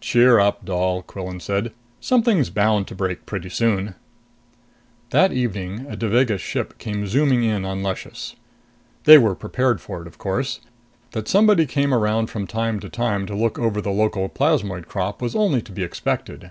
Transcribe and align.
"Cheer 0.00 0.40
up, 0.40 0.64
Doll!" 0.64 1.00
Quillan 1.00 1.38
said. 1.38 1.72
"Something's 2.00 2.50
bound 2.50 2.88
to 2.88 2.94
break 2.96 3.24
pretty 3.24 3.48
soon." 3.48 3.94
That 5.10 5.30
evening, 5.32 5.86
a 5.88 5.94
Devagas 5.96 6.40
ship 6.40 6.76
came 6.78 7.06
zooming 7.06 7.44
in 7.44 7.64
on 7.64 7.80
Luscious. 7.80 8.34
They 9.04 9.16
were 9.16 9.36
prepared 9.36 9.80
for 9.80 10.00
it, 10.02 10.08
of 10.08 10.18
course. 10.18 10.58
That 11.12 11.28
somebody 11.28 11.66
came 11.66 11.94
round 11.94 12.30
from 12.30 12.48
time 12.48 12.80
to 12.80 12.88
time 12.88 13.26
to 13.26 13.36
look 13.36 13.60
over 13.60 13.80
the 13.80 13.92
local 13.92 14.28
plasmoid 14.28 14.88
crop 14.88 15.22
was 15.22 15.36
only 15.36 15.62
to 15.62 15.70
be 15.70 15.84
expected. 15.84 16.50